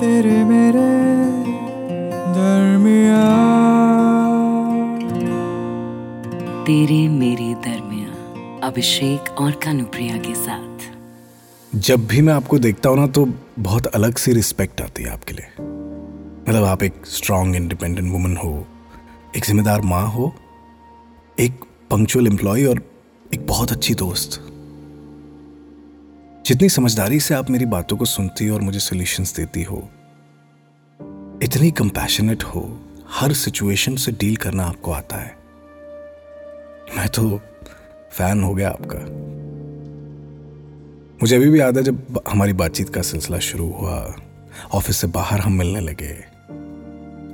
[0.00, 0.82] तेरे मेरे
[2.34, 3.24] दरमिया
[6.66, 10.88] तेरे मेरे दरमिया अभिषेक और कानुप्रिया के साथ।
[11.72, 13.26] जब भी मैं आपको देखता हूँ ना तो
[13.58, 18.66] बहुत अलग सी रिस्पेक्ट आती है आपके लिए। मतलब आप एक स्ट्रांग इंडिपेंडेंट वुमन हो
[19.36, 20.32] एक जिम्मेदार माँ हो
[21.38, 22.82] एक पंक्चुअल एम्प्लॉय और
[23.34, 24.40] एक बहुत अच्छी दोस्त।
[26.46, 29.88] जितनी समझदारी से आप मेरी बातों को सुनती हो और मुझे सॉल्यूशंस देती हो,
[31.42, 32.62] इतनी कंपैशनेट हो,
[33.10, 35.36] हर सिचुएशन से डील करना आपको आता है।
[36.96, 37.40] मैं तो
[38.10, 38.98] फ़ैन हो गया आपका।
[41.22, 44.14] मुझे अभी भी याद है जब हमारी बातचीत का सिलसिला शुरू हुआ
[44.74, 46.12] ऑफ़िस से बाहर हम मिलने लगे।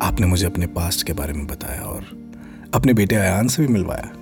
[0.07, 2.07] आपने मुझे अपने पास्ट के बारे में बताया और
[2.75, 4.13] अपने बेटे अयान से भी मिलवाया।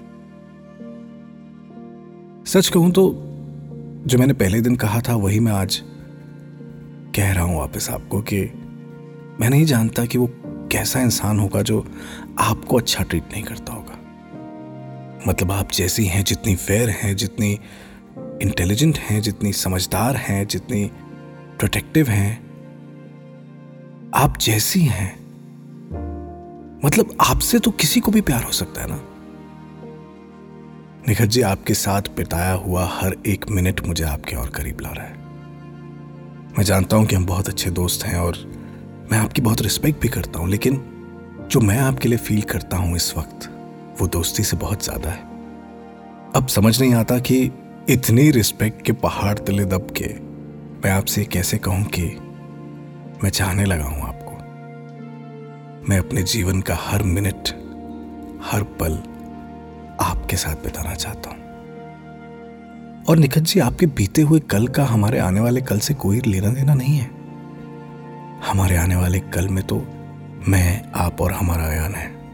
[2.44, 3.30] सच कहूँ तो
[4.06, 5.82] जो मैंने पहले दिन कहा था, वही मैं आज
[7.16, 8.40] कह रहा हूँ वापस आपको कि
[9.40, 11.86] मैं नहीं जानता कि वो कैसा इंसान होगा जो
[12.38, 13.98] आपको अच्छा ट्रीट नहीं करता होगा।
[15.28, 17.60] मतलब आप जैसी हैं, जितनी फेयर हैं, जितनी
[18.42, 20.90] इंटेलिजेंट हैं, जितनी समझदार हैं, जितनी
[21.58, 22.46] प्रोटेक्टिव हैं,
[24.14, 25.24] आप जैसी हैं।
[26.84, 29.13] मतलब आपसे तो किसी को भी प्यार हो सकता है ना?
[31.08, 35.04] निखत जी, आपके साथ बिताया हुआ हर एक मिनट मुझे आपके और करीब ला रहा
[35.04, 35.16] है।
[36.58, 38.36] मैं जानता हूँ कि हम बहुत अच्छे दोस्त हैं और
[39.12, 40.80] मैं आपकी बहुत रिस्पेक्ट भी करता हूँ, लेकिन
[41.50, 43.48] जो मैं आपके लिए फील करता हूँ इस वक्त,
[44.00, 45.22] वो दोस्ती से बहुत ज़्यादा है।
[46.36, 47.42] अब समझ नहीं आता कि
[47.90, 50.14] इतनी रिस्पेक्ट के पहाड़ तले दब के
[50.84, 52.02] मैं आपसे कैसे कहूँ कि
[53.24, 54.32] मैं चाहने लगा हूँ आपको।
[55.88, 57.48] मैं अपने जीवन का हर मिनट,
[58.44, 59.02] हर पल
[60.00, 61.44] आपके साथ बिताना चाहता हूँ।
[63.04, 66.48] और निखत जी, आपके बीते हुए कल का हमारे आने वाले कल से कोई लेना
[66.48, 67.10] देना नहीं है।
[68.50, 69.76] हमारे आने वाले कल में तो
[70.48, 72.24] मैं, आप और हमारा अयान है।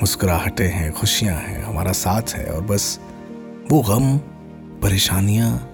[0.00, 3.00] मुस्कुराहटें हैं, खुशियाँ हैं, हमारा साथ है और बस
[3.70, 4.18] वो गम,
[4.80, 5.72] परेशानियाँ,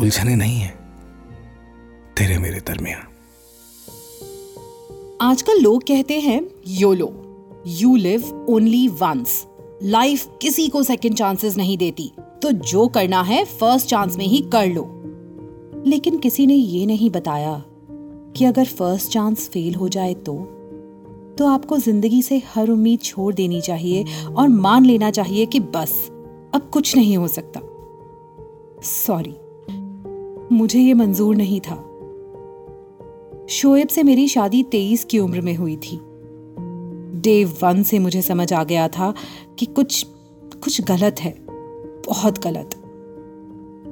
[0.00, 0.78] उलझने नहीं है।
[2.16, 2.98] तेरे मेरे दरमिया
[5.22, 7.26] आजकल लोग कहते हैं YOLO
[7.66, 9.46] you live only once
[9.82, 14.40] life किसी को सेकंड चांसेस नहीं देती। तो जो करना है फ़र्स्ट चांस में ही
[14.40, 15.02] कर लो।
[15.86, 17.64] लेकिन किसी ने ये नहीं बताया
[18.36, 20.34] कि अगर फ़र्स्ट चांस फेल हो जाए तो?
[21.38, 24.04] तो आपको ज़िंदगी से हर उम्मीद छोड़ देनी चाहिए
[24.36, 26.10] और मान लेना चाहिए कि बस,
[26.54, 27.60] अब कुछ नहीं हो सकता।
[28.82, 29.36] सॉरी
[30.54, 31.86] मुझे ये मंजूर नहीं था।
[33.48, 36.00] शोएब से मेरी शादी तेईस की उम्र में हुई थी।
[37.20, 39.12] डे वन से मुझे समझ आ गया था
[39.58, 40.06] कि कुछ
[40.64, 41.34] कुछ गलत है,
[42.06, 42.70] बहुत गलत।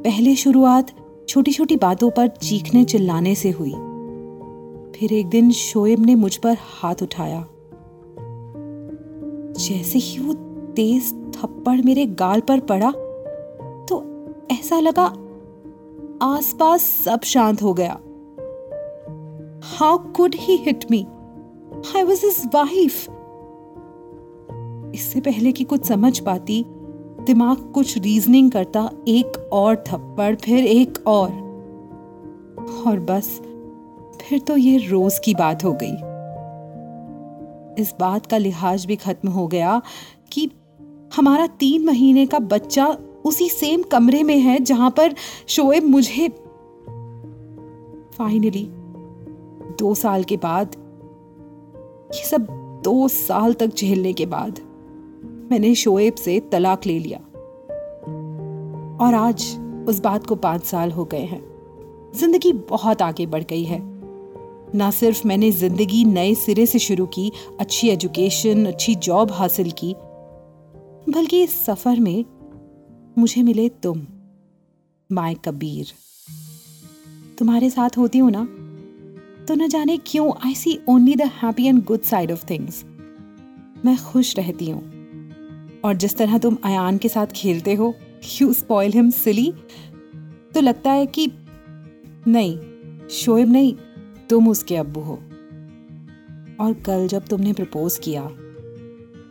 [0.04, 0.90] पहले शुरुआत
[1.28, 3.72] छोटी छोटी बातों पर चीखने चिल्लाने से हुई।
[4.96, 7.46] फिर एक दिन शोएब ने मुझ पर हाथ उठाया।
[9.58, 10.34] जैसे ही वो
[10.74, 12.90] तेज थप्पड़ मेरे गाल पर पड़ा
[13.88, 14.02] तो
[14.52, 15.04] ऐसा लगा
[16.22, 17.98] आसपास सब शांत हो गया।
[19.64, 21.06] How could he hit me
[21.96, 23.06] I was his wife
[24.94, 26.64] इससे पहले कि कुछ समझ पाती,
[27.26, 31.30] दिमाग कुछ रीजनिंग करता, एक और थप्पड़, फिर एक और।
[32.86, 33.28] और बस,
[34.22, 35.92] फिर तो ये रोज की बात हो गई।
[37.82, 39.80] इस बात का लिहाज भी खत्म हो गया
[40.32, 40.50] कि
[41.16, 42.86] हमारा तीन महीने का बच्चा
[43.24, 45.14] उसी सेम कमरे में है जहाँ पर
[45.48, 46.28] शोएब मुझे
[48.18, 48.68] फाइनली
[49.78, 50.76] दो साल के बाद,
[52.14, 52.46] ये सब
[52.84, 54.60] दो साल तक झेलने के बाद
[55.50, 57.18] मैंने शोएब से तलाक ले लिया।
[58.98, 59.44] और आज
[59.88, 61.42] उस बात को पाँच साल हो गए हैं।
[62.14, 63.80] ज़िंदगी बहुत आगे बढ़ गई है।
[64.74, 69.94] ना सिर्फ़ मैंने ज़िंदगी नए सिरे से शुरू की, अच्छी एजुकेशन, अच्छी जॉब हासिल की,
[71.08, 72.24] बल्कि इस सफ़र में
[73.18, 74.06] मुझे मिले तुम,
[75.10, 75.92] माय कबीर।
[77.38, 78.44] तुम्हारे साथ होती हूँ ना
[79.46, 82.84] तो न जाने क्यों I see only the happy and good side of things
[83.84, 84.97] मैं खुश रहती हूँ।
[85.84, 87.94] और जिस तरह तुम अयान के साथ खेलते हो
[88.32, 89.52] यू स्पॉइल हिम सिली
[90.54, 91.26] तो लगता है कि
[92.28, 92.58] नहीं,
[93.10, 93.74] शोएब नहीं,
[94.30, 95.18] तुम उसके अब्बू हो।
[96.60, 98.22] और कल जब तुमने प्रपोज किया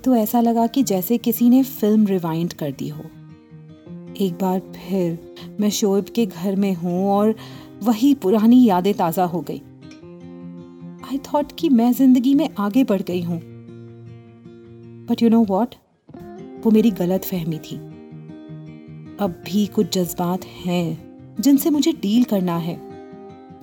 [0.04, 3.04] तो ऐसा लगा कि जैसे किसी ने फ़िल्म रिवाइंड कर दी हो।
[4.18, 7.34] एक बार फिर मैं शोएब के घर में हूँ और
[7.84, 9.62] वही पुरानी यादें ताज़ा हो गई।
[11.04, 13.40] आई थॉट कि मैं ज़िंदगी में आगे बढ़ गई हूँ।
[15.10, 15.76] बट यू नो वॉट
[16.64, 17.76] वो मेरी गलत फहमी थी।
[19.20, 22.76] अब भी कुछ जज्बात हैं जिनसे मुझे डील करना है।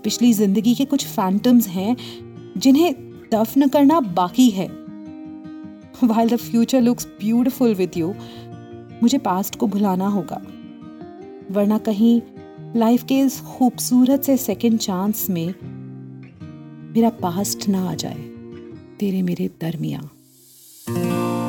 [0.04, 1.96] पिछली ज़िंदगी के कुछ फैंटम्स हैं
[2.56, 2.92] जिन्हें
[3.32, 4.66] दफन करना बाकी है।
[6.04, 8.14] While the future looks beautiful with you
[9.02, 10.42] मुझे पास्ट को भुलाना होगा।
[11.50, 12.20] वरना कहीं
[12.76, 15.54] लाइफ के इस खूबसूरत से सेकंड चांस में
[16.94, 18.18] मेरा पास्ट ना आ जाए।
[19.00, 20.00] तेरे मेरे दरमिया